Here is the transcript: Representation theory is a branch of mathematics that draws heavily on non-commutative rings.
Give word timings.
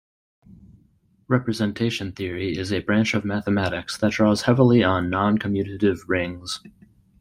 Representation 1.27 2.11
theory 2.11 2.57
is 2.57 2.73
a 2.73 2.79
branch 2.81 3.13
of 3.13 3.23
mathematics 3.23 3.97
that 3.99 4.13
draws 4.13 4.41
heavily 4.41 4.83
on 4.83 5.11
non-commutative 5.11 5.99
rings. 6.07 6.59